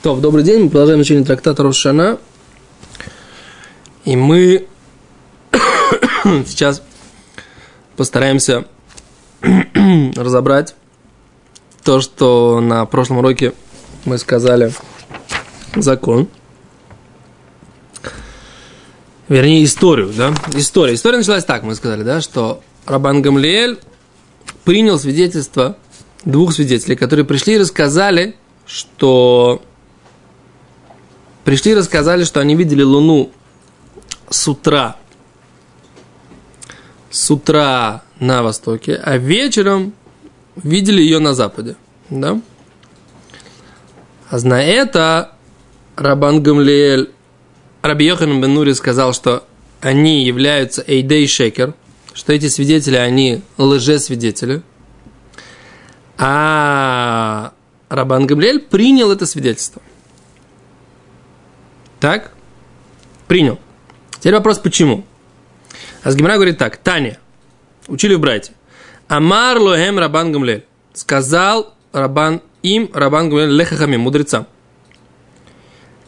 [0.00, 2.18] То, добрый день, мы продолжаем изучение трактата Рошана.
[4.04, 4.68] И мы
[6.46, 6.82] сейчас
[7.96, 8.66] постараемся
[10.14, 10.76] разобрать
[11.82, 13.54] то, что на прошлом уроке
[14.04, 14.72] мы сказали
[15.74, 16.28] закон.
[19.28, 20.32] Вернее, историю, да?
[20.54, 20.94] История.
[20.94, 23.80] История началась так, мы сказали, да, что Рабан Гамлиэль
[24.62, 25.76] принял свидетельство
[26.24, 29.60] двух свидетелей, которые пришли и рассказали, что
[31.44, 33.30] пришли и рассказали, что они видели Луну
[34.30, 34.96] с утра,
[37.10, 39.92] с утра на востоке, а вечером
[40.56, 41.76] видели ее на западе,
[42.10, 42.40] да?
[44.30, 45.32] А зная это,
[45.96, 47.10] Рабан Гамлиэль,
[47.82, 49.44] Раби Йохан Бен сказал, что
[49.80, 51.74] они являются Эйдей Шекер,
[52.12, 54.62] что эти свидетели, они лжесвидетели.
[56.18, 57.52] А
[57.88, 59.80] Рабан Гамлиэль принял это свидетельство.
[62.00, 62.32] Так?
[63.26, 63.58] Принял.
[64.18, 65.04] Теперь вопрос, почему?
[66.02, 66.76] Азгимра говорит так.
[66.76, 67.18] Таня.
[67.86, 68.52] Учили в брате.
[69.08, 70.64] Амар лохем Рабан Гамлиэль.
[70.92, 74.46] Сказал Рабан им Рабан Гамлиэль лехахамим, мудрецам.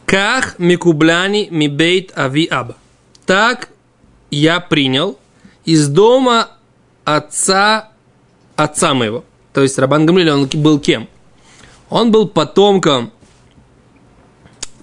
[0.07, 2.77] Ках микубляни мибейт ави аба.
[3.27, 3.69] Так
[4.31, 5.19] я принял
[5.65, 6.49] из дома
[7.05, 7.91] отца
[8.57, 9.25] отца моего.
[9.53, 11.09] То есть Рабан Гамлиэль, он был кем?
[11.89, 13.13] Он был потомком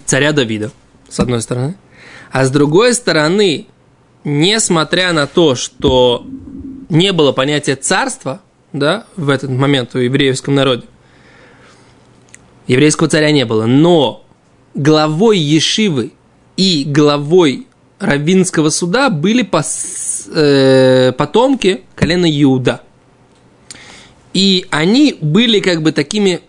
[0.04, 0.70] царя Давида,
[1.08, 1.76] с одной стороны.
[2.30, 3.66] А с другой стороны,
[4.24, 6.26] несмотря на то, что
[6.88, 8.40] не было понятия царства,
[8.72, 10.84] да, в этот момент у еврейском народе,
[12.66, 14.24] еврейского царя не было, но
[14.74, 16.12] главой Ешивы
[16.56, 17.66] и главой
[17.98, 22.82] Равинского суда были пос, э, потомки колена Иуда.
[24.34, 26.40] И они были как бы такими,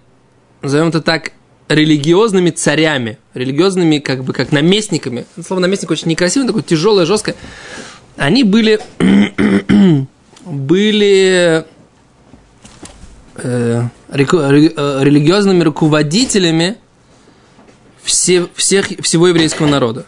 [0.61, 1.31] назовем это так,
[1.69, 5.25] религиозными царями, религиозными как бы как наместниками.
[5.45, 7.35] Слово наместник очень некрасивое, такое тяжелое, жесткое.
[8.17, 8.79] Они были,
[10.45, 11.63] были
[13.35, 16.77] э, э, религиозными руководителями
[18.03, 20.07] все, всех, всего еврейского народа.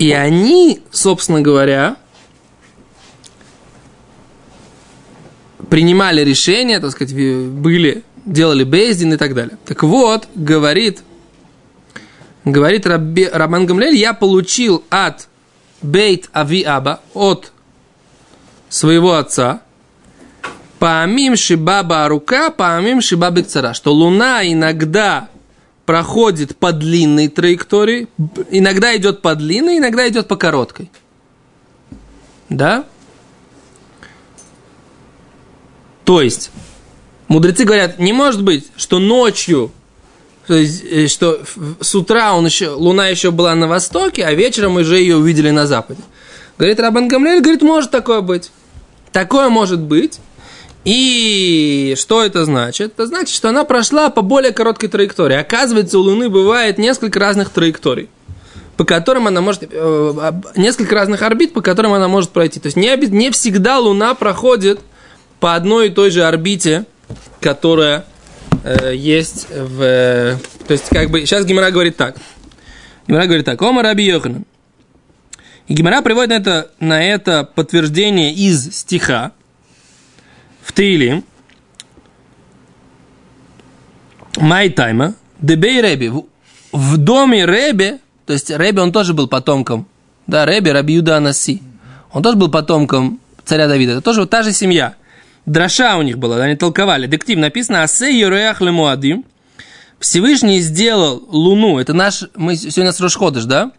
[0.00, 1.96] И они, собственно говоря,
[5.70, 9.58] принимали решения, так сказать, были, делали бейздин и так далее.
[9.64, 11.02] Так вот, говорит,
[12.44, 15.28] говорит Рабби, Рабан Гамлель, я получил от
[15.82, 17.52] Бейт Ави Аба, от
[18.68, 19.60] своего отца,
[20.78, 25.28] Паамим Шибаба Рука, Паамим Шибаба Цара, что Луна иногда
[25.86, 28.08] проходит по длинной траектории,
[28.50, 30.90] иногда идет по длинной, иногда идет по короткой.
[32.48, 32.84] Да?
[36.04, 36.50] То есть,
[37.34, 39.72] мудрецы говорят, не может быть, что ночью,
[40.46, 41.40] то есть, э, что
[41.80, 45.66] с утра он еще, луна еще была на востоке, а вечером уже ее увидели на
[45.66, 46.00] западе.
[46.58, 48.50] Говорит Рабан Гамлель, говорит, может такое быть.
[49.12, 50.20] Такое может быть.
[50.84, 52.92] И что это значит?
[52.92, 55.36] Это значит, что она прошла по более короткой траектории.
[55.36, 58.10] Оказывается, у Луны бывает несколько разных траекторий,
[58.76, 59.62] по которым она может...
[59.68, 62.60] Э, несколько разных орбит, по которым она может пройти.
[62.60, 64.78] То есть не, не всегда Луна проходит
[65.40, 66.84] по одной и той же орбите,
[67.40, 68.04] которая
[68.62, 70.38] э, есть в...
[70.66, 72.16] То есть, как бы, сейчас Гимара говорит так.
[73.06, 73.60] Гимара говорит так.
[73.62, 74.44] Ома Раби Йоханан.
[75.66, 79.32] И Гимара приводит на это, на это подтверждение из стиха,
[80.62, 81.24] в Таилим,
[84.36, 86.10] Май Тайма, Дебей Реби,
[86.72, 89.86] в доме Реби, то есть Реби, он тоже был потомком,
[90.26, 91.62] да, Реби, Раби Юда Анаси,
[92.12, 94.94] он тоже был потомком царя Давида, это тоже вот та же семья.
[95.46, 97.06] Драша у них была, они толковали.
[97.06, 99.24] Дектив написано «Асе юреах лемуадим».
[100.00, 103.72] Всевышний сделал луну, это наш, мы сегодня с Рошходыш, да?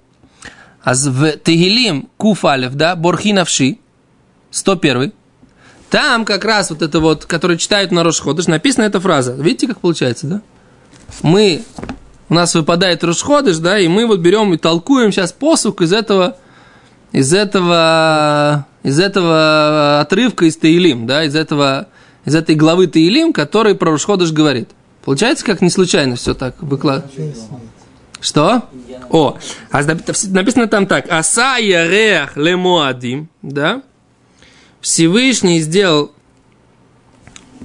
[0.83, 3.77] А в Тегилим Куфалев, да, Борхинавши,
[4.49, 5.13] 101
[5.89, 9.33] там как раз вот это вот, который читают на Рошходыш, написана эта фраза.
[9.33, 10.41] Видите, как получается, да?
[11.21, 11.63] Мы,
[12.27, 16.37] у нас выпадает Рошходыш, да, и мы вот берем и толкуем сейчас посук из этого,
[17.11, 21.87] из этого, из этого отрывка из Таилим, да, из этого,
[22.23, 24.69] из этой главы Таилим, который про Рошходыш говорит.
[25.03, 27.47] Получается, как не случайно все так выкладывается.
[28.21, 28.65] Что?
[29.09, 29.37] О,
[29.71, 31.09] а написано там так.
[31.09, 33.81] Аса ярех лемуадим, да?
[34.81, 36.11] Всевышний сделал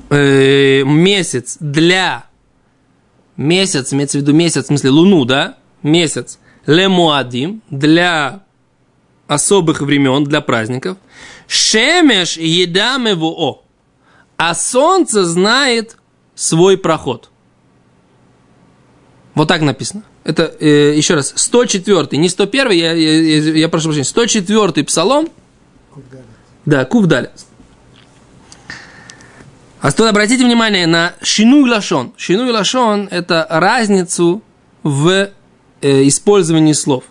[0.09, 2.25] э, месяц для
[3.37, 5.57] месяц, имеется в виду месяц, в смысле луну, да?
[5.83, 8.41] Месяц лемуадим для
[9.31, 10.99] особых времен, для праздников.
[11.47, 13.65] Шемеш едам его о.
[14.37, 15.97] А солнце знает
[16.35, 17.31] свой проход.
[19.35, 20.03] Вот так написано.
[20.25, 25.29] Это, э, еще раз, 104, не 101, я, я, я, я прошу прощения, 104 псалом.
[25.95, 26.27] Кувдалит.
[26.67, 27.31] Да, Кувдалит.
[29.81, 32.13] А тут обратите внимание на шину и лашон.
[32.17, 34.43] Шину и лашон– это разницу
[34.83, 35.31] в
[35.81, 37.05] э, использовании слов.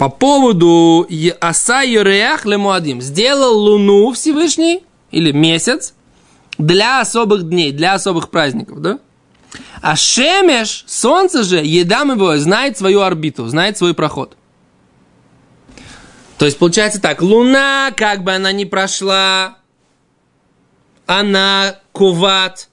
[0.00, 1.06] По поводу
[1.42, 3.02] аса юреах лемуадим.
[3.02, 5.92] Сделал луну Всевышний, или месяц,
[6.56, 8.98] для особых дней, для особых праздников, да?
[9.82, 14.38] А Шемеш, солнце же, едам его, знает свою орбиту, знает свой проход.
[16.38, 19.58] То есть получается так, Луна, как бы она ни прошла,
[21.04, 22.70] она куват,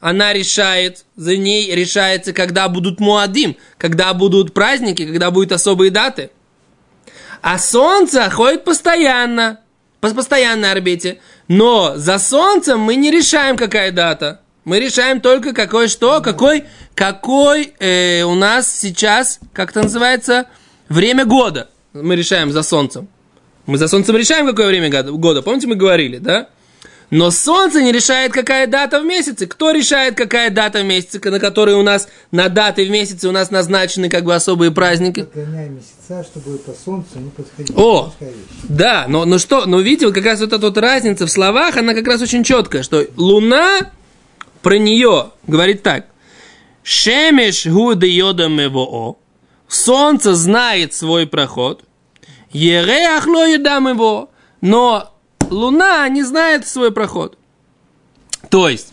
[0.00, 6.32] она решает, за ней решается, когда будут муадим, когда будут праздники, когда будут особые даты.
[7.44, 9.60] А солнце ходит постоянно,
[10.00, 11.18] по постоянной орбите.
[11.46, 14.40] Но за солнцем мы не решаем, какая дата.
[14.64, 16.64] Мы решаем только какой что, какой,
[16.94, 20.46] какой э, у нас сейчас, как это называется,
[20.88, 21.68] время года.
[21.92, 23.08] Мы решаем за солнцем.
[23.66, 25.42] Мы за солнцем решаем, какое время года.
[25.42, 26.48] Помните, мы говорили, да?
[27.16, 29.46] Но солнце не решает, какая дата в месяце.
[29.46, 33.30] Кто решает, какая дата в месяце, на которой у нас, на даты в месяце у
[33.30, 35.24] нас назначены как бы особые праздники?
[35.32, 37.72] Месяца, чтобы по солнцу не подходить.
[37.76, 38.12] О,
[38.64, 41.76] да, но, но что, но видите, вот как раз вот эта вот разница в словах,
[41.76, 43.92] она как раз очень четкая, что Луна
[44.62, 46.06] про нее говорит так.
[46.82, 49.18] Шемеш гуде йодам его.
[49.68, 51.84] Солнце знает свой проход.
[52.50, 54.30] Ереах ло его.
[54.60, 55.13] Но
[55.50, 57.38] Луна не знает свой проход.
[58.48, 58.88] То есть,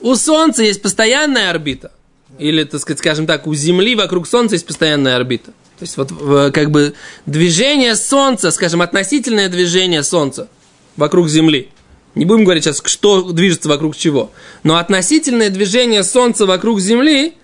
[0.00, 1.92] у Солнца есть постоянная орбита.
[2.38, 5.52] Или, так сказать, скажем так, у Земли вокруг Солнца есть постоянная орбита.
[5.78, 6.94] То есть, вот как бы
[7.26, 10.48] движение Солнца, скажем, относительное движение Солнца
[10.96, 11.68] вокруг Земли.
[12.14, 14.30] Не будем говорить сейчас, что движется вокруг чего.
[14.62, 17.34] Но относительное движение Солнца вокруг Земли,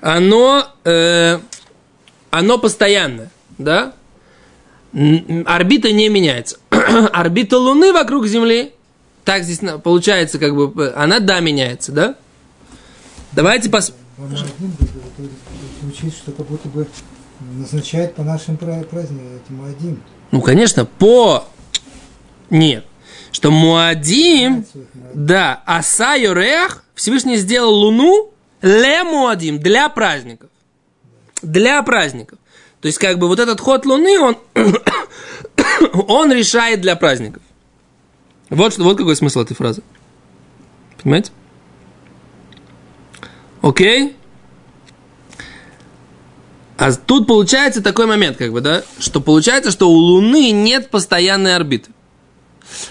[0.00, 1.38] оно, э,
[2.30, 3.30] оно постоянное.
[3.58, 3.94] Да?
[4.92, 6.58] орбита не меняется.
[7.12, 8.72] орбита Луны вокруг Земли,
[9.24, 12.14] так здесь получается, как бы, она да меняется, да?
[13.32, 14.04] Давайте посмотрим.
[15.80, 16.86] Звучит, что как будто бы
[17.40, 20.02] назначает по нашим праздникам, эти Муадим.
[20.30, 21.44] Ну, конечно, по...
[22.50, 22.84] Нет.
[23.32, 24.66] Что Муадим,
[25.14, 30.50] да, Аса Йорех, Всевышний сделал Луну ле Муадим, для праздников.
[31.40, 32.38] Для праздников.
[32.80, 34.36] То есть, как бы вот этот ход Луны, он,
[36.08, 37.42] он решает для праздников.
[38.48, 39.82] Вот, вот какой смысл этой фразы.
[41.02, 41.32] Понимаете?
[43.62, 44.16] Окей?
[46.76, 51.54] А тут получается такой момент, как бы, да, что получается, что у Луны нет постоянной
[51.54, 51.90] орбиты.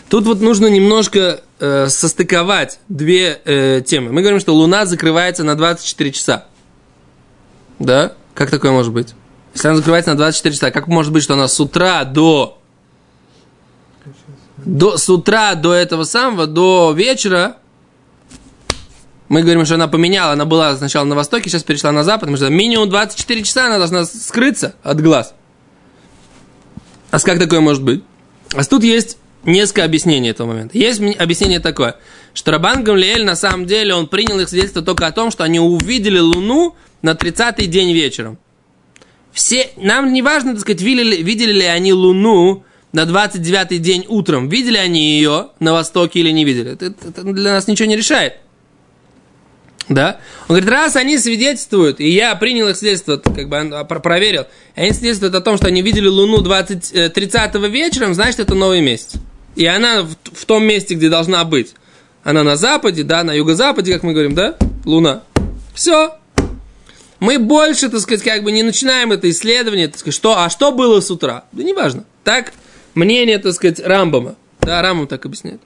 [0.09, 4.11] Тут вот нужно немножко э, состыковать две э, темы.
[4.11, 6.45] Мы говорим, что Луна закрывается на 24 часа.
[7.79, 8.13] Да?
[8.35, 9.15] Как такое может быть?
[9.59, 12.61] Если она закрывается на 24 часа, как может быть, что она с утра до,
[14.55, 17.57] до с утра до этого самого, до вечера,
[19.27, 22.37] мы говорим, что она поменяла, она была сначала на востоке, сейчас перешла на запад, потому
[22.37, 25.33] что минимум 24 часа она должна скрыться от глаз.
[27.11, 28.01] А как такое может быть?
[28.53, 30.77] А тут есть несколько объяснений этого момента.
[30.77, 31.97] Есть объяснение такое,
[32.33, 35.59] что Рабан Гамлиэль на самом деле он принял их свидетельство только о том, что они
[35.59, 38.39] увидели Луну на 30-й день вечером
[39.33, 44.49] все, нам не важно, так сказать, видели, видели ли они Луну на 29-й день утром,
[44.49, 46.73] видели они ее на востоке или не видели.
[46.73, 48.33] Это, это для нас ничего не решает.
[49.89, 50.19] Да?
[50.47, 54.45] Он говорит, раз они свидетельствуют, и я принял их свидетельство, как бы проверил,
[54.75, 58.53] и они свидетельствуют о том, что они видели Луну 20, 30 э, вечером, значит, это
[58.53, 59.13] новый месяц.
[59.55, 61.73] И она в, в том месте, где должна быть.
[62.23, 65.23] Она на западе, да, на юго-западе, как мы говорим, да, Луна.
[65.73, 66.15] Все,
[67.19, 70.71] мы больше, так сказать, как бы не начинаем это исследование, так сказать, что, а что
[70.71, 71.45] было с утра?
[71.51, 72.05] Да неважно.
[72.23, 72.53] Так
[72.95, 74.35] мнение, так сказать, Рамбама.
[74.61, 75.61] Да, Рамбам так объясняет.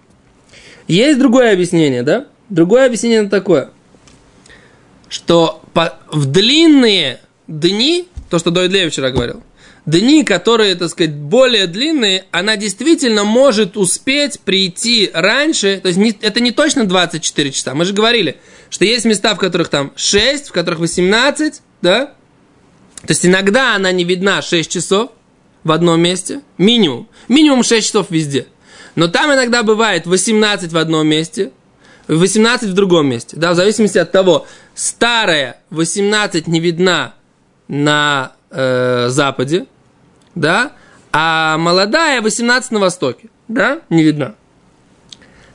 [0.88, 2.28] Есть другое объяснение, да?
[2.50, 3.70] Другое объяснение такое,
[5.10, 9.42] что по, в длинные дни, то, что Дойдлев вчера говорил,
[9.86, 16.16] дни, которые, так сказать, более длинные, она действительно может успеть прийти раньше, то есть не,
[16.22, 18.38] это не точно 24 часа, мы же говорили–
[18.74, 22.08] что есть места, в которых там 6, в которых 18, да?
[23.02, 25.12] То есть иногда она не видна 6 часов
[25.64, 27.08] в одном месте, минимум.
[27.28, 28.48] Минимум 6 часов везде.
[28.96, 31.52] Но там иногда бывает 18 в одном месте,
[32.08, 33.38] 18 в другом месте.
[33.38, 37.14] Да, в зависимости от того, старая 18 не видна
[37.68, 39.68] на э, западе,
[40.34, 40.72] да,
[41.12, 44.34] а молодая 18 на востоке, да, не видна.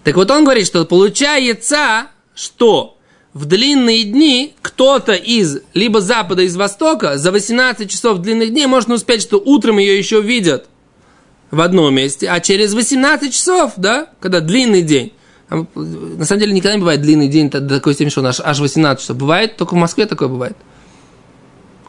[0.05, 2.07] Так вот он говорит, что получается,
[2.37, 2.95] что
[3.39, 8.91] в длинные дни кто-то из либо запада, из востока за 18 часов длинных дней может
[8.91, 10.67] успеть, что утром ее еще видят
[11.53, 15.13] в одном месте, а через 18 часов, да, когда длинный день,
[15.51, 18.59] на самом деле никогда не бывает длинный день до такой степени, что он аж, аж
[18.59, 19.17] 18 часов.
[19.17, 20.57] Бывает, только в Москве такое бывает.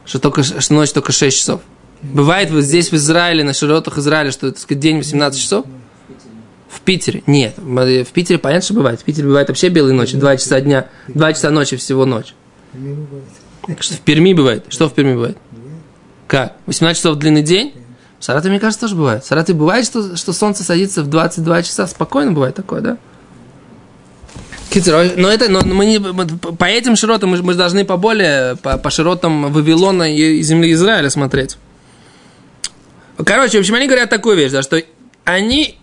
[0.06, 1.62] Что, только, что ночь только 6 часов.
[2.04, 5.66] Бывает вот здесь в Израиле, на широтах Израиля, что так сказать, день 18 часов.
[6.70, 7.24] В Питере?
[7.26, 7.56] Нет.
[7.58, 9.02] В Питере понятно, что бывает.
[9.02, 12.36] В Питере бывает вообще белые ночи, 2 часа дня, 2 часа ночи всего ночь.
[13.80, 14.66] Что в Перми бывает?
[14.70, 15.38] Что в Перми бывает?
[16.28, 16.58] Как?
[16.68, 17.74] 18 часов длинный день?
[18.20, 19.24] В Саратове, мне кажется, тоже бывает.
[19.24, 21.88] В Саратове бывает, что, что солнце садится в 22 часа.
[21.88, 22.98] Спокойно бывает такое, да?
[24.76, 29.52] Но это, но мы не, по этим широтам мы, мы должны поболее, по, по широтам
[29.52, 31.58] Вавилона и земли Израиля смотреть.
[33.26, 34.82] Короче, в общем, они говорят такую вещь, да, что
[35.24, 35.80] они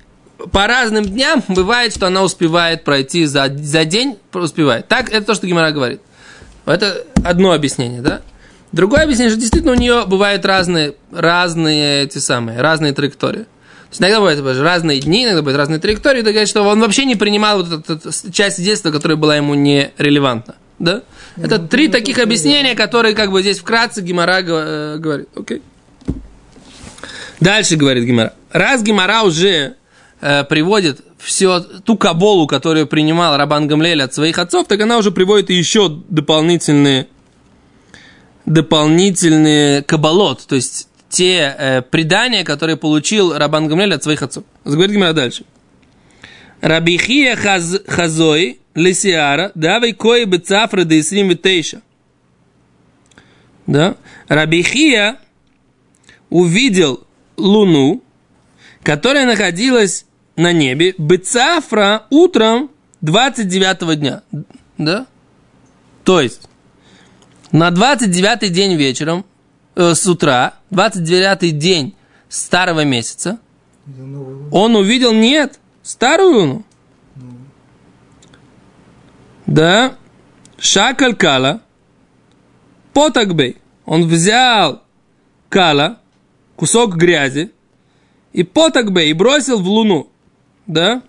[0.53, 4.87] по разным дням бывает, что она успевает пройти за, за день, успевает.
[4.89, 6.01] Так, это то, что Гимара говорит.
[6.67, 8.23] Это одно объяснение, да?
[8.73, 13.45] Другое объяснение, что действительно у нее бывают разные, разные эти самые, разные траектории.
[13.45, 17.05] То есть иногда бывают разные дни, иногда бывают разные траектории, это говорит, что он вообще
[17.05, 20.57] не принимал вот эту, эту часть детства, которая была ему не релевантна.
[20.79, 21.03] Да?
[21.37, 25.29] Это три таких объяснения, которые как бы здесь вкратце Гимара э, говорит.
[25.37, 25.63] Окей.
[27.41, 28.35] Дальше говорит Гимара.
[28.51, 29.77] Раз Гимара уже
[30.21, 35.11] э, приводит все ту каболу, которую принимал Рабан Гамлель от своих отцов, так она уже
[35.11, 37.09] приводит еще дополнительные
[38.45, 44.45] дополнительные кабалот, то есть те э, предания, которые получил Рабан Гамлель от своих отцов.
[44.65, 45.45] Говорит Гимара дальше.
[46.61, 49.93] Рабихия хаз, хазой лисиара давай
[50.27, 51.83] бы цафры до витейша.
[53.67, 53.97] Да?
[54.29, 55.19] Рабихия
[56.31, 57.05] увидел
[57.37, 58.03] луну,
[58.87, 64.23] которая находилась на небе, бецафра утром 29 дня.
[64.79, 65.09] Да?
[66.05, 66.49] То есть,
[67.51, 69.25] на 29 день вечером,
[69.75, 71.97] э, с утра, 29 день
[72.29, 73.41] старого месяца,
[74.53, 76.65] он увидел, нет, старую луну.
[79.47, 79.97] Да,
[80.59, 81.61] Шакаль Кала,
[82.93, 83.57] Потакбей.
[83.85, 84.85] Он взял
[85.49, 85.99] Кала,
[86.55, 87.51] кусок грязи,
[88.33, 90.11] и потакбе, и бросил в луну.
[90.67, 91.03] Да?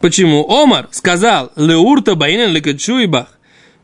[0.00, 0.48] Почему?
[0.48, 3.38] Омар сказал, леурта баинен лекачуибах,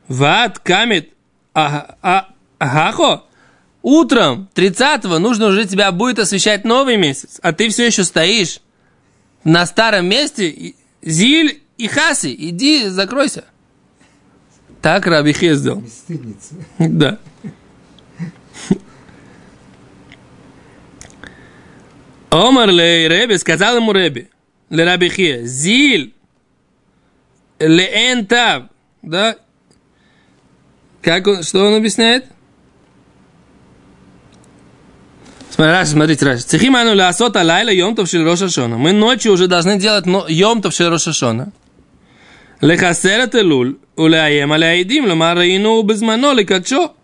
[0.09, 1.13] ват камит
[1.53, 3.25] ахахо,
[3.83, 8.61] утром 30-го нужно уже тебя будет освещать новый месяц, а ты все еще стоишь
[9.45, 13.45] на старом месте, Зиль и Хаси, иди, закройся.
[14.83, 15.85] Так Раби Хе сделал.
[16.79, 17.19] Да.
[22.31, 24.31] Омар лей Рэби, сказал ему Рэби,
[24.71, 26.15] ле Рабихия, зиль,
[27.59, 28.65] ле энтав,
[29.03, 29.37] да?
[31.03, 32.27] Как он, что он объясняет?
[35.57, 36.45] раз, смотрите, раз.
[36.45, 38.79] Цехим ану ласот алайла йомтов шил рошашона.
[38.79, 41.53] Мы ночью уже должны делать йомтов шил рошашона.
[42.61, 46.95] Лехасера Телул уле Айема ле луль, ле аляидим, ламараину безмано, лекачо.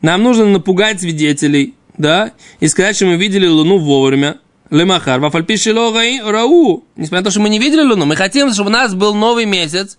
[0.00, 4.38] Нам нужно напугать свидетелей, да, и сказать, что мы видели луну вовремя.
[4.72, 5.92] Лемахар, вафальпишило
[6.24, 6.84] рау.
[6.96, 9.44] Несмотря на то, что мы не видели луну, мы хотим, чтобы у нас был новый
[9.44, 9.98] месяц,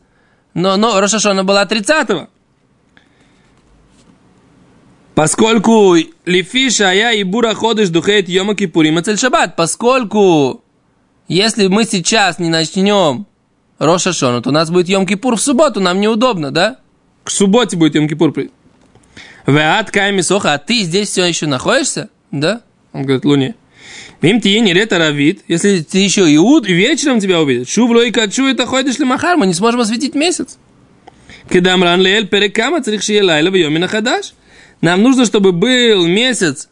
[0.56, 2.28] но, но Рошашона была 30-го.
[5.14, 10.64] Поскольку Лифиша я и Бура ходишь духает Йома Кипурим и Шаббат, поскольку
[11.28, 13.28] если мы сейчас не начнем
[13.78, 16.78] Роша Шону, то у нас будет Йом Кипур в субботу, нам неудобно, да?
[17.24, 18.34] К субботе будет Йом Кипур.
[19.46, 22.10] Веат Кайми Соха, а ты здесь все еще находишься?
[22.32, 22.62] Да?
[22.92, 23.56] Он говорит, Луне.
[24.24, 27.68] Им ты не лето равит, если ты еще и ут, и вечером тебя увидят.
[27.68, 30.58] Шувло и качу, это ходишь ли махар, мы не сможем осветить месяц.
[31.52, 34.34] Кедам ран леэль перекама царих шиелайла в йомина хадаш.
[34.80, 36.70] Нам нужно, чтобы был месяц,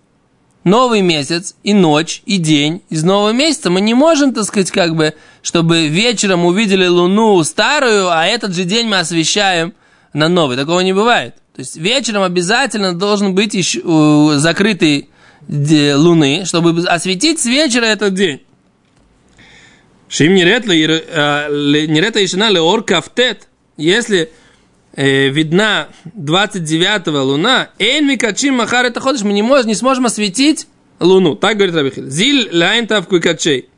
[0.63, 3.69] новый месяц, и ночь, и день из нового месяца.
[3.69, 8.63] Мы не можем, так сказать, как бы, чтобы вечером увидели луну старую, а этот же
[8.63, 9.73] день мы освещаем
[10.13, 10.55] на новый.
[10.55, 11.35] Такого не бывает.
[11.53, 13.81] То есть вечером обязательно должен быть еще,
[14.37, 15.09] закрытый
[15.51, 18.41] луны, чтобы осветить с вечера этот день.
[20.07, 20.73] Шим нерета
[22.23, 24.31] ишина леор кафтет, если
[24.93, 30.67] э, видна 29 луна, эйн микачим махар это ходишь, мы не, можем, не сможем осветить
[30.99, 31.35] луну.
[31.35, 32.09] Так говорит Рабихил.
[32.09, 33.69] Зиль лайн тав куикачей.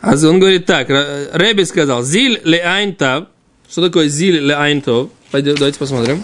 [0.00, 3.28] А он говорит так, Рэби сказал, зиль ле айн тав.
[3.70, 5.10] Что такое зиль ле айн тов?
[5.32, 6.22] Давайте посмотрим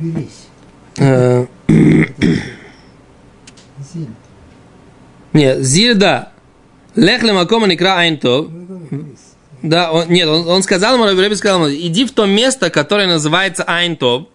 [0.00, 0.46] берись.
[0.98, 2.14] Э, зиль.
[5.32, 6.32] Нет, зиль, да.
[6.94, 8.48] Лех лемаком никра айн тов.
[9.62, 13.06] Да, он, нет, он, он сказал ему, Раби сказал ему, иди в то место, которое
[13.06, 14.26] называется Айнтов,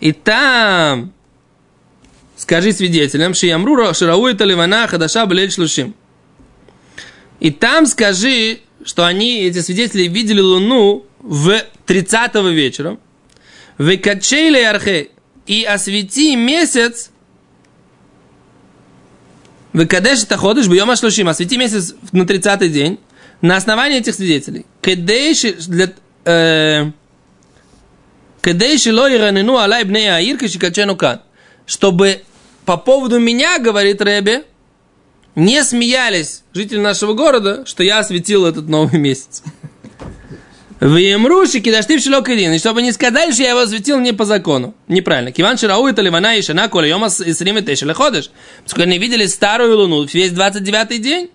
[0.00, 1.12] и там
[2.36, 5.94] скажи свидетелям, Шиямру Ширау это Ливана Хадаша Блель Шлушим.
[7.40, 12.98] И там скажи, что они, эти свидетели, видели Луну в 30 вечера.
[13.78, 15.10] В Качейле Архе.
[15.46, 17.10] И освети месяц
[19.74, 23.00] в Кадеш это ходишь, бьем Ашлушим, освети месяц на 30-й день
[23.40, 24.64] на основании этих свидетелей.
[24.80, 25.92] Кадеш для...
[26.24, 26.92] Э,
[28.40, 31.22] Кадеш ло иранину алай бней аир кашикачену кан.
[31.66, 32.22] Чтобы
[32.64, 34.44] по поводу меня, говорит Ребе,
[35.34, 39.42] не смеялись жители нашего города, что я осветил этот новый месяц.
[40.84, 42.52] В Емруши кидашты в шилокадин.
[42.52, 44.74] И чтобы не сказали, что я его осветил не по закону.
[44.86, 45.32] Неправильно.
[45.32, 48.30] Киван Ширау это Ливана и Шана Коля Йомас и Срим и ходишь.
[48.64, 51.30] Поскольку они видели старую луну весь 29-й день.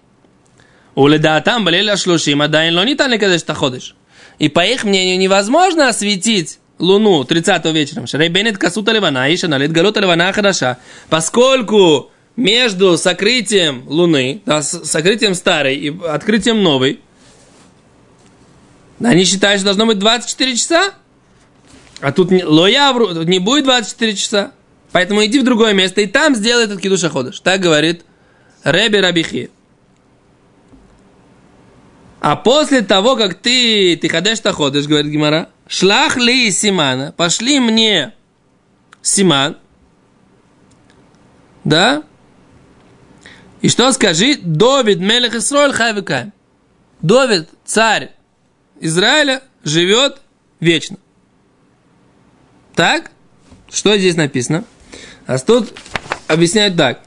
[0.94, 3.96] Уледа там болели шлушим, а дайн лони там кадеш ходишь.
[4.38, 8.06] И по их мнению невозможно осветить луну 30 вечером.
[8.06, 10.78] Шарей Бенет Касута Ливана и Шаналит Галута Ливана Хадаша.
[11.10, 17.00] Поскольку между сокрытием луны, да, сокрытием старой и открытием новой,
[19.02, 20.94] они считают, что должно быть 24 часа.
[22.02, 24.52] А тут не, лоявру, тут не будет 24 часа.
[24.92, 27.40] Поэтому иди в другое место и там сделай этот кидуша ходыш.
[27.40, 28.04] Так говорит
[28.64, 29.52] Реби Рабихи.
[32.20, 37.62] А после того, как ты, ты ходишь то ходишь, говорит Гимара, шлах ли симана, пошли
[37.62, 38.14] мне
[39.02, 39.58] симан,
[41.64, 42.04] да?
[43.62, 44.38] И что скажи?
[44.42, 46.34] Довид Мелех Исроэль Хайвикаем.
[47.02, 48.12] Довид, царь
[48.80, 50.22] Израиля, живет
[50.60, 50.98] вечно.
[52.76, 53.12] Так?
[53.72, 54.64] Что здесь написано?
[55.28, 55.74] А тут
[56.28, 57.02] объясняют так.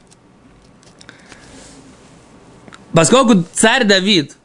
[2.92, 4.36] Поскольку царь Давид,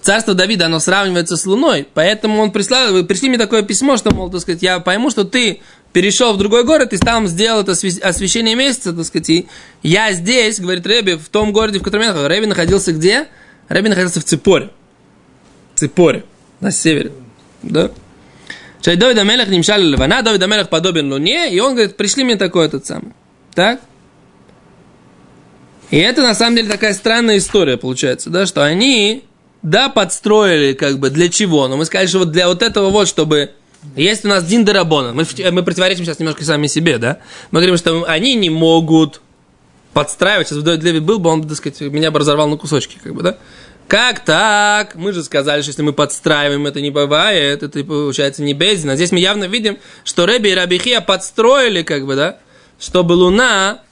[0.00, 4.12] царство Давида, оно сравнивается с Луной, поэтому он прислал, вы пришли мне такое письмо, что,
[4.12, 5.60] мол, так сказать, я пойму, что ты
[5.92, 9.48] перешел в другой город и там сделал это освещение месяца, так сказать, и
[9.82, 12.28] я здесь, говорит Рэби, в том городе, в котором я находился.
[12.28, 13.28] Рэби находился где?
[13.68, 14.70] Рэби находился в Ципоре.
[15.74, 16.24] Ципоре,
[16.60, 17.12] на севере.
[17.62, 17.90] Да?
[18.80, 22.66] Чай Давид Амелех немшали Ливана, Давид Амелех подобен Луне, и он говорит, пришли мне такой
[22.66, 23.12] этот самый.
[23.54, 23.80] Так?
[25.90, 29.24] И это на самом деле такая странная история получается, да, что они,
[29.62, 33.08] да, подстроили как бы для чего, но мы сказали, что вот для вот этого вот,
[33.08, 33.52] чтобы
[33.96, 35.12] есть у нас Дин Дарабона.
[35.12, 37.18] Мы, мы противоречим сейчас немножко сами себе, да?
[37.50, 39.20] Мы говорим, что они не могут
[39.92, 40.48] подстраивать.
[40.48, 43.22] Сейчас Давид Леви был бы, он, так сказать, меня бы разорвал на кусочки, как бы,
[43.22, 43.38] да?
[43.88, 44.94] Как так?
[44.94, 48.90] Мы же сказали, что если мы подстраиваем, это не бывает, это получается не бездин.
[48.90, 52.38] А здесь мы явно видим, что Реби и Рабихия подстроили, как бы, да,
[52.78, 53.82] чтобы луна,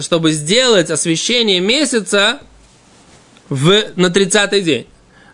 [0.00, 2.40] чтобы сделать освещение месяца
[3.48, 4.86] в, на 30-й день.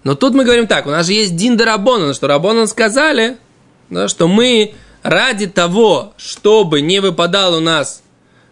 [0.02, 3.36] Но тут мы говорим так, у нас же есть Дин Дарабонан, что Рабонан сказали,
[3.90, 8.02] да, что мы ради того, чтобы не выпадал у нас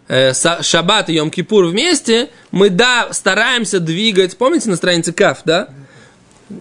[0.09, 5.69] Шаббат и Йом-Кипур вместе, мы, да, стараемся двигать, помните на странице Каф, да?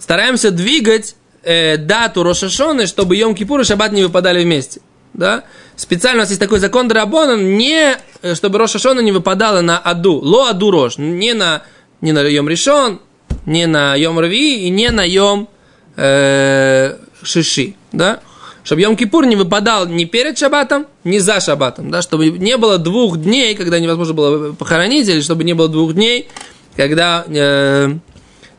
[0.01, 4.83] Стараемся двигать э, дату Рошашоны, чтобы Йом-Кипур и Шаббат не выпадали вместе,
[5.15, 5.45] да?
[5.77, 10.15] Специально у нас есть такой закон Драбонан, не, э, чтобы Рошашона не выпадала на Аду,
[10.15, 11.63] Ло Аду Рош, не на,
[12.03, 13.01] не на Йом Ришон,
[13.47, 15.49] не на Йом Рви и не на Йом
[15.97, 18.21] э, Шиши, да?
[18.69, 23.17] Чтобы Йом-Кипур не выпадал ни перед Шаббатом, ни за Шаббатом, да, чтобы не было двух
[23.17, 26.29] дней, когда невозможно было похоронить, или чтобы не было двух дней,
[26.77, 27.95] когда э,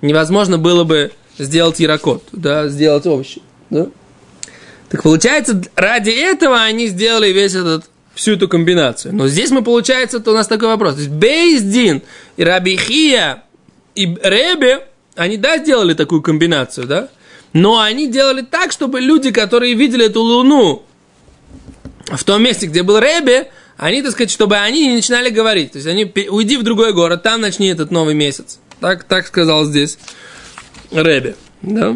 [0.02, 3.86] невозможно было бы сделать ярокот, да, сделать овощи, да.
[4.90, 9.14] Так получается, ради этого они сделали весь этот всю эту комбинацию.
[9.14, 10.96] Но здесь мы, получается, то у нас такой вопрос.
[10.96, 12.02] То есть Бейздин
[12.36, 13.44] и Рабихия
[13.94, 17.10] и Ребе, они, да, сделали такую комбинацию, да?
[17.54, 20.84] Но они делали так, чтобы люди, которые видели эту луну
[22.06, 25.72] в том месте, где был Рэбе, они, так сказать, чтобы они не начинали говорить.
[25.72, 28.60] То есть они, уйди в другой город, там начни этот новый месяц.
[28.80, 29.98] Так, так сказал здесь
[30.92, 31.36] Рэбе.
[31.62, 31.96] Да?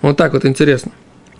[0.00, 0.92] Вот так вот интересно.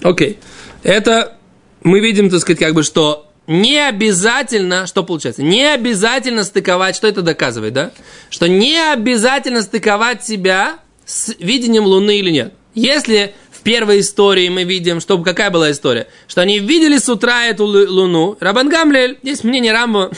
[0.02, 0.38] Окей.
[0.82, 1.36] Это
[1.82, 7.08] мы видим, так сказать, как бы, что не обязательно, что получается, не обязательно стыковать, что
[7.08, 7.90] это доказывает, да?
[8.30, 12.54] Что не обязательно стыковать себя с видением Луны или нет.
[12.74, 17.46] Если в первой истории мы видим, что какая была история, что они видели с утра
[17.46, 20.10] эту Луну, Рабан Гамлель, есть мнение Рамбо,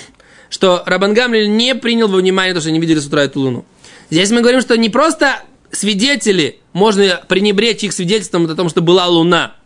[0.48, 3.64] что Рабан Гамлель не принял во внимание то, что они видели с утра эту Луну.
[4.10, 5.42] Здесь мы говорим, что не просто
[5.72, 9.56] свидетели, можно пренебречь их свидетельством о том, что была Луна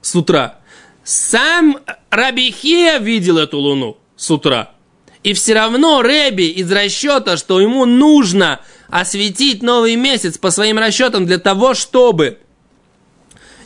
[0.00, 0.60] с утра.
[1.02, 1.78] Сам
[2.10, 4.75] Рабихия видел эту Луну с утра.
[5.26, 11.26] И все равно Рэби из расчета, что ему нужно осветить новый месяц по своим расчетам
[11.26, 12.38] для того, чтобы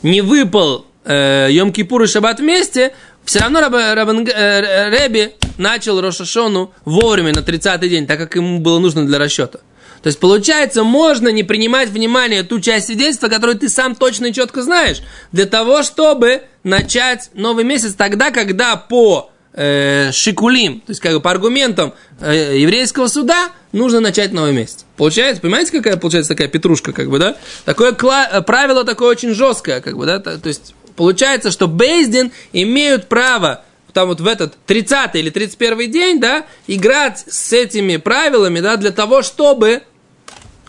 [0.01, 2.95] не выпал э, Йом-Кипур и Шаббат вместе,
[3.25, 8.57] все равно Раб, Раб, э, Реби начал Рошашону вовремя на 30-й день, так как ему
[8.57, 9.59] было нужно для расчета.
[10.01, 14.33] То есть, получается, можно не принимать внимание ту часть свидетельства, которую ты сам точно и
[14.33, 21.01] четко знаешь, для того, чтобы начать новый месяц тогда, когда по э, шикулим, то есть
[21.01, 24.85] как бы по аргументам э, еврейского суда, нужно начать новый месяц.
[24.97, 27.35] Получается, понимаете, какая получается такая петрушка, как бы, да?
[27.65, 30.19] Такое кла- правило такое очень жесткое, как бы, да?
[30.19, 36.19] То есть получается, что Бейздин имеют право там вот в этот 30 или 31 день,
[36.19, 39.83] да, играть с этими правилами, да, для того, чтобы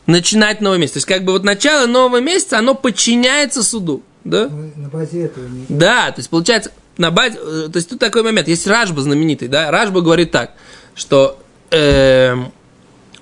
[0.06, 0.94] начинать новый месяц.
[0.94, 4.02] То есть, как бы вот начало нового месяца, оно подчиняется суду.
[4.24, 4.48] Да?
[4.76, 5.66] На базе этого не...
[5.68, 6.70] Да, то есть получается,
[7.02, 10.52] на базе, э, то есть тут такой момент, есть Ражба знаменитый, да, Ражба говорит так,
[10.94, 11.38] что
[11.70, 12.34] э,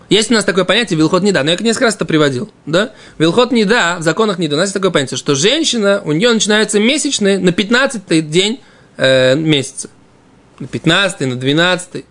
[0.08, 3.50] есть у нас такое понятие Вилхот Неда, но я несколько раз это приводил, да, Вилхот
[3.50, 7.38] Неда, в законах Неда, у нас есть такое понятие, что женщина, у нее начинается месячный
[7.38, 8.60] на 15 день
[8.96, 9.90] э, месяца,
[10.60, 12.04] на 15 на 12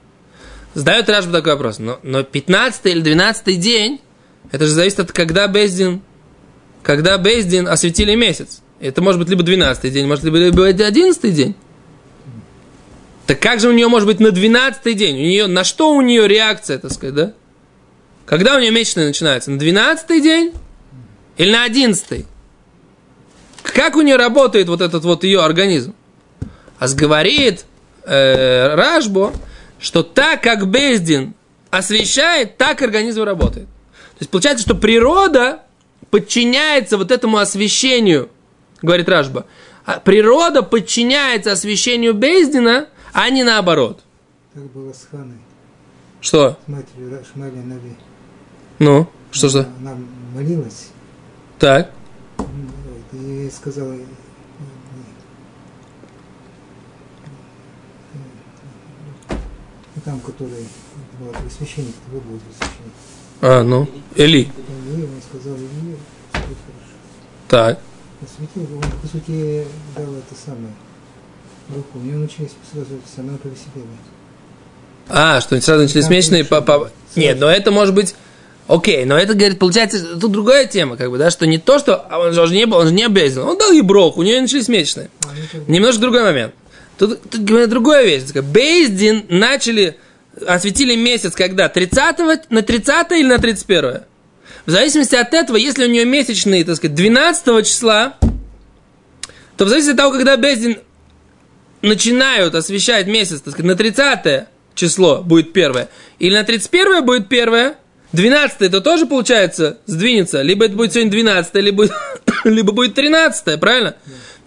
[0.74, 4.02] Задает Ражба такой вопрос, но, но 15 или 12 день,
[4.52, 6.02] это же зависит от когда Бездин,
[6.84, 8.62] когда Бездин осветили месяц.
[8.80, 11.56] Это может быть либо 12 день, может либо 11 день.
[13.28, 15.16] Так как же у нее может быть на 12 день?
[15.16, 17.34] У нее, на что у нее реакция, так сказать, да?
[18.26, 19.52] Когда у нее месячная начинается?
[19.52, 20.54] На 12 день
[21.38, 22.26] или на 11?
[23.64, 25.94] Как у нее работает вот этот вот ее организм?
[26.80, 27.66] А говорит
[28.04, 29.34] э, Рашбо,
[29.80, 31.34] что так как Бездин
[31.70, 33.68] освещает, так организм работает.
[33.68, 35.64] То есть получается, что природа
[36.10, 38.30] подчиняется вот этому освещению,
[38.82, 39.46] говорит Рашба.
[39.86, 44.02] А природа подчиняется освещению Бездина, а не наоборот.
[44.54, 45.38] Так было с Ханой,
[46.22, 46.58] Что?
[46.66, 47.96] с матерью Ра- Шмаля Нави.
[48.80, 49.68] Ну, что за?
[49.80, 49.96] Она
[50.34, 50.90] молилась,
[51.58, 51.92] Так.
[53.14, 53.96] и сказала,
[60.06, 60.66] там, который
[61.20, 62.94] был священник, кто был священник.
[63.42, 63.88] А, ну.
[64.16, 64.42] Эли.
[64.44, 64.48] И
[65.04, 65.96] он сказал, и
[66.32, 66.58] все хорошо.
[67.48, 67.80] Так.
[68.22, 70.74] Осветил, он, по сути, дал это самое
[71.74, 72.00] руку.
[72.00, 73.86] У него начались сразу это самое по себе.
[75.08, 78.16] А, что сразу начались Да, месячные по, по- Нет, но это может быть...
[78.68, 81.96] Окей, но это, говорит, получается, тут другая тема, как бы, да, что не то, что
[81.96, 84.40] а он же не был, он же не обязан, он дал ей брох, у нее
[84.40, 85.10] начались месячные.
[85.26, 86.54] А, ну, Немножко другой момент.
[87.00, 88.26] Тут, тут говорит, другая вещь.
[88.32, 89.98] Бейздин начали,
[90.46, 91.68] осветили месяц, когда?
[91.68, 94.02] 30 на 30 или на 31?
[94.66, 98.18] В зависимости от этого, если у нее месячные, так сказать, 12 числа,
[99.58, 100.80] то в зависимости от того, когда Бейздин
[101.82, 107.78] начинают освещать месяц, так сказать, на 30 число будет первое, или на 31 будет первое,
[108.14, 111.88] 12 это тоже, получается, сдвинется, либо это будет сегодня 12 либо,
[112.44, 113.96] либо будет 13 правильно?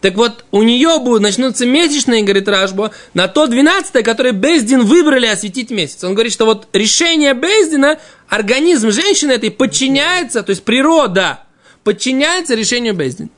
[0.01, 5.27] Так вот, у нее будут начнутся месячные, говорит Рашбо, на то 12 которое Бездин выбрали
[5.27, 6.03] осветить месяц.
[6.03, 8.01] Он говорит, что вот решение Бездина,
[8.37, 11.41] организм женщины этой подчиняется, то есть природа
[11.85, 13.29] подчиняется решению Бездин.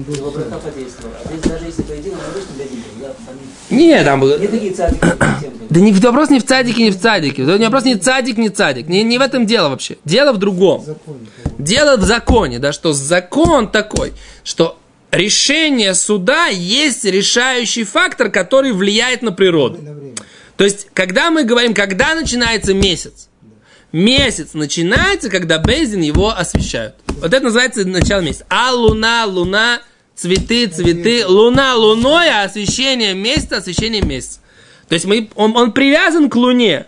[0.03, 0.45] был Его царь.
[0.45, 1.17] браха подействовала.
[1.25, 3.07] А здесь даже если по идее, он обычно для них, да?
[3.27, 4.39] Там не- там было...
[4.39, 7.45] не такие как- Да не, вопрос не в цадике, не в цадике.
[7.45, 8.89] Вопрос не цадик, не цадик.
[8.89, 9.97] Не, не в этом дело вообще.
[10.05, 10.85] Дело в другом.
[11.59, 14.13] Дело в законе, да, что закон такой,
[14.45, 14.79] что
[15.11, 19.79] решение суда есть решающий фактор, который влияет на природу.
[20.57, 23.29] То есть, когда мы говорим, когда начинается месяц,
[23.97, 26.95] месяц начинается, когда Бейзин его освещают.
[27.07, 28.45] Вот это называется начало месяца.
[28.49, 29.81] А луна, луна,
[30.15, 34.41] цветы, цветы, луна луной, а освещение месяца, освещение месяца.
[34.89, 36.87] То есть мы, он, он привязан к луне.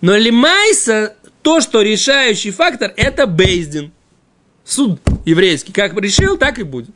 [0.00, 3.92] Но лимайса, то, что решающий фактор, это Бейздин.
[4.64, 5.72] Суд еврейский.
[5.72, 6.90] Как решил, так и будет.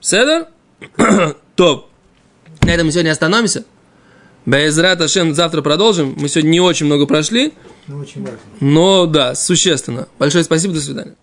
[0.00, 0.46] Седер?
[1.56, 1.90] Топ.
[2.62, 3.64] На этом мы сегодня остановимся.
[4.46, 6.14] Безрат Ашем завтра продолжим.
[6.16, 7.52] Мы сегодня не очень много прошли,
[7.88, 8.38] Но очень важно.
[8.60, 10.08] но да, существенно.
[10.18, 11.14] Большое спасибо, до свидания.